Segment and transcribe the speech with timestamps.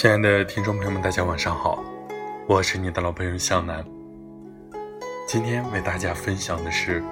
[0.00, 1.82] 亲爱的听众朋友们，大家晚上好，
[2.46, 3.84] 我是你的老朋友向南。
[5.26, 7.02] 今天为大家分享的是：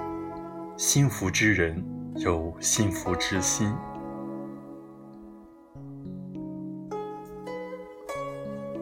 [0.77, 1.83] 幸福之人
[2.15, 3.75] 有幸福之心。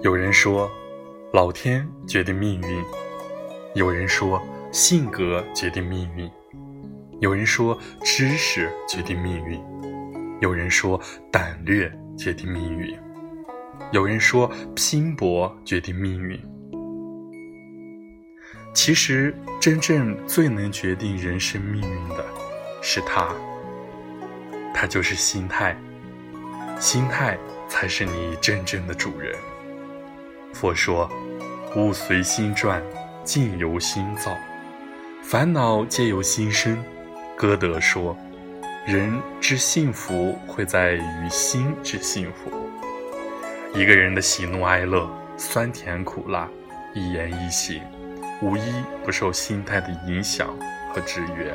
[0.04, 0.70] 有人说，
[1.34, 2.84] 老天决定命运；
[3.74, 4.40] 有人说，
[4.72, 6.30] 性格决定命运；
[7.22, 9.60] 有人说，知识决定命运；
[10.42, 11.02] 有人说，
[11.32, 12.96] 胆略决定命运。
[13.92, 16.40] 有人说，拼搏决定命运。
[18.74, 22.26] 其实，真正最能决定人生命运的，
[22.82, 23.30] 是他。
[24.74, 25.78] 他就是心态，
[26.80, 27.38] 心态
[27.70, 29.34] 才是你真正的主人。
[30.54, 31.10] 佛说
[31.78, 32.84] ：“物随心转，
[33.24, 34.36] 境由心造，
[35.24, 36.78] 烦恼皆由心生。”
[37.38, 38.18] 歌德说
[38.86, 42.52] ：“人之幸福，会在于心之幸福。”
[43.78, 46.50] 一个人的喜怒哀乐、酸甜苦辣、
[46.94, 47.82] 一言一行，
[48.42, 48.62] 无一
[49.04, 50.58] 不受心态的影响
[50.94, 51.54] 和制约。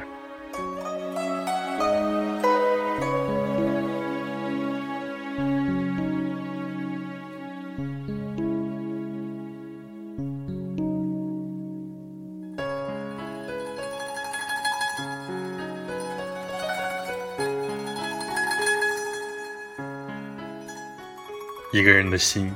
[21.72, 22.52] 一个人的心，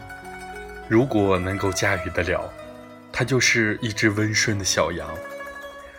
[0.89, 2.53] 如果能够驾驭得了，
[3.13, 5.07] 它就是一只温顺的小羊；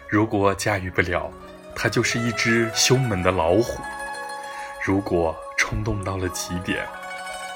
[0.09, 1.31] 如果驾驭不了，
[1.73, 3.81] 它就是一只凶猛的老虎；
[4.83, 6.85] 如果冲动到了极点，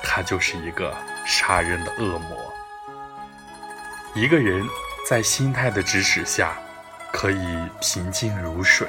[0.02, 2.37] 它就是一个杀人的恶魔。
[4.15, 4.65] 一个人
[5.08, 6.58] 在心态的指使下，
[7.11, 8.87] 可以平静如水，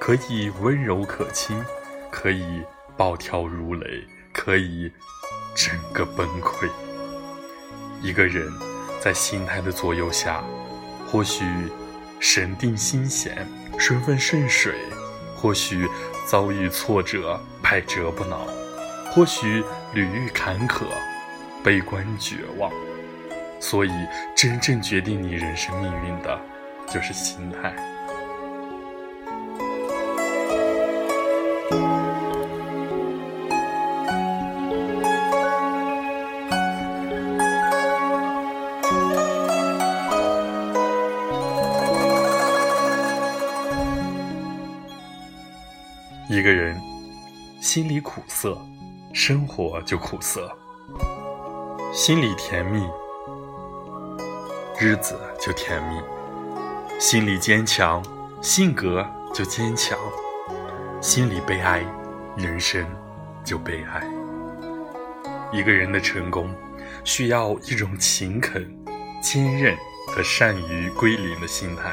[0.00, 1.62] 可以温柔可亲，
[2.10, 2.62] 可以
[2.96, 4.90] 暴跳如雷，可以。
[5.62, 6.70] 整个崩溃。
[8.00, 8.50] 一个人
[8.98, 10.42] 在心态的左右下，
[11.06, 11.44] 或许
[12.18, 13.46] 神定心闲，
[13.78, 14.72] 顺风顺水；
[15.36, 15.86] 或许
[16.26, 18.38] 遭遇挫折，百折不挠；
[19.12, 19.62] 或许
[19.92, 20.84] 屡遇坎坷，
[21.62, 22.72] 悲观绝望。
[23.60, 23.90] 所以，
[24.34, 26.40] 真正决定你人生命运的，
[26.88, 27.89] 就是心态。
[46.32, 46.80] 一个人
[47.60, 48.56] 心里苦涩，
[49.12, 50.42] 生活就苦涩；
[51.92, 52.88] 心里甜蜜，
[54.78, 56.00] 日子就甜蜜；
[57.00, 58.00] 心里坚强，
[58.40, 59.04] 性格
[59.34, 59.98] 就坚强；
[61.00, 61.84] 心里悲哀，
[62.36, 62.86] 人生
[63.42, 64.00] 就悲哀。
[65.50, 66.48] 一个人的成功，
[67.02, 68.72] 需要一种勤恳、
[69.20, 69.76] 坚韧
[70.06, 71.90] 和善于归零的心态。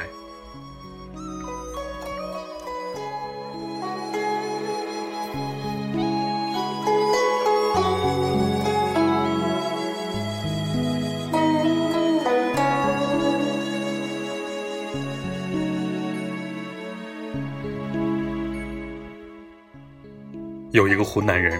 [20.72, 21.60] 有一个湖南人，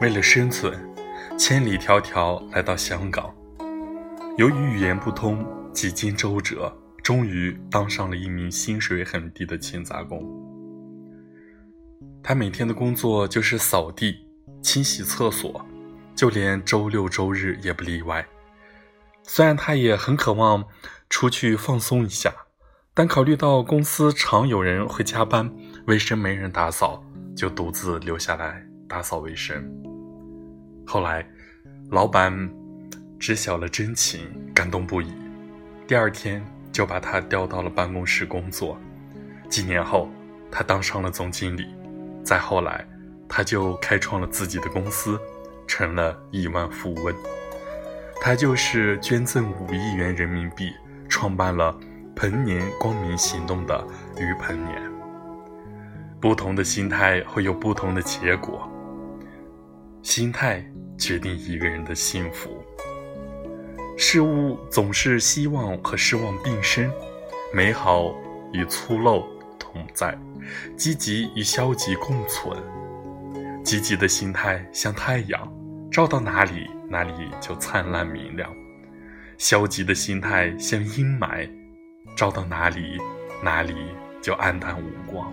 [0.00, 0.72] 为了生存，
[1.38, 3.34] 千里迢迢来到香港。
[4.38, 10.22] 由于语言不通，几经周折，终于当上了一名薪水很低的勤杂工。
[12.22, 14.16] 他每天的工作就是扫地、
[14.62, 15.64] 清洗厕所，
[16.14, 18.26] 就连周六周日也不例外。
[19.22, 20.64] 虽然他也很渴望
[21.10, 22.32] 出去放松一下，
[22.96, 25.52] 但考虑到公司常有人会加班，
[25.86, 27.04] 卫生没人打扫。
[27.34, 29.60] 就独自留下来打扫卫生。
[30.86, 31.26] 后来，
[31.90, 32.32] 老板
[33.18, 34.20] 知晓了真情，
[34.54, 35.12] 感动不已。
[35.88, 38.78] 第二天就把他调到了办公室工作。
[39.48, 40.08] 几年后，
[40.48, 41.66] 他当上了总经理。
[42.22, 42.86] 再后来，
[43.28, 45.18] 他就开创了自己的公司，
[45.66, 47.12] 成了亿万富翁。
[48.20, 50.72] 他就是捐赠五亿元人民币，
[51.08, 51.76] 创办了
[52.16, 53.86] “彭年光明行动”的
[54.18, 54.82] 于彭年。
[56.20, 58.68] 不同的心态会有不同的结果。
[60.02, 60.64] 心态
[60.98, 62.62] 决定一个人的幸福。
[63.96, 66.90] 事物总是希望和失望并生，
[67.52, 68.14] 美好
[68.52, 69.24] 与粗陋
[69.58, 70.18] 同在，
[70.76, 72.56] 积极与消极共存。
[73.62, 75.50] 积极的心态像太阳，
[75.90, 78.50] 照到哪里哪里就灿烂明亮；
[79.38, 81.48] 消极的心态像阴霾，
[82.16, 82.98] 照到哪里
[83.42, 83.74] 哪里
[84.22, 85.32] 就黯淡无光。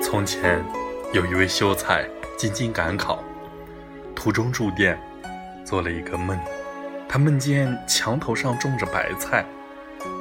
[0.00, 0.64] 从前
[1.12, 3.22] 有一位秀才进京赶考
[4.14, 4.96] 途中住店
[5.74, 6.38] 做了一个梦。
[7.08, 9.44] 他梦见墙头上种着白菜，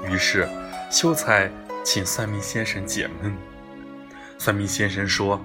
[0.09, 0.50] 于是
[0.89, 1.47] 秀才
[1.85, 3.38] 请算命先生解梦。
[4.39, 5.39] 算命先生说：“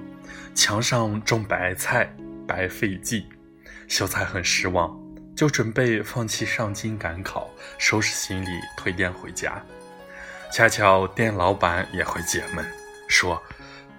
[0.56, 2.10] 墙上种白菜，
[2.46, 3.22] 白费劲。”
[3.86, 4.98] 秀才很失望，
[5.36, 9.62] 就准备放弃上京赶考，收拾行李退店回家。
[10.50, 12.64] 恰巧店老板也会解闷，
[13.08, 13.42] 说：“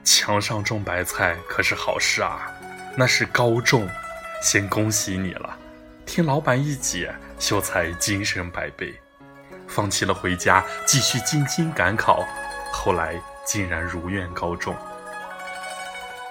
[0.03, 2.51] 墙上种白菜可是好事啊，
[2.97, 3.87] 那是高中，
[4.41, 5.55] 先恭喜你了。”
[6.09, 8.99] 听老板一解，秀才精神百倍，
[9.67, 12.25] 放弃了回家，继续进京赶考。
[12.73, 13.13] 后来
[13.45, 14.75] 竟然如愿高中。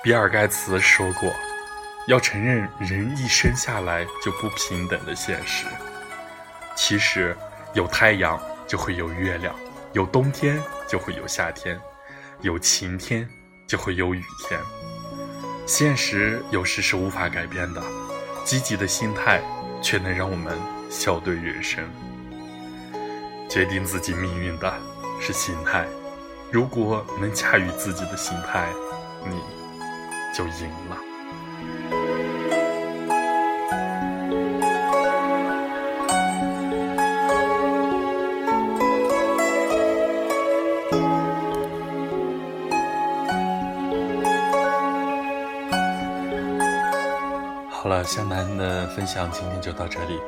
[0.02, 1.32] 比尔盖茨说过
[2.08, 5.64] ：“要承认人一生下来就不平等的现实。
[6.74, 7.36] 其实，
[7.72, 8.36] 有太阳
[8.66, 9.54] 就会有月亮。”
[9.94, 11.80] 有冬天就会有夏天，
[12.40, 13.26] 有晴天
[13.68, 14.58] 就会有雨天。
[15.68, 17.80] 现实有时是无法改变的，
[18.44, 19.40] 积极的心态
[19.82, 20.56] 却能让我们
[20.90, 21.84] 笑对人生。
[23.48, 24.72] 决定自己命运的
[25.20, 25.86] 是心态，
[26.50, 28.68] 如果能驾驭自己的心态，
[29.24, 29.40] 你
[30.36, 31.07] 就赢了。
[47.88, 50.20] 好了，向南的分享今天就到这里，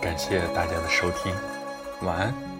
[0.00, 1.30] 感谢大家的收听，
[2.00, 2.51] 晚安。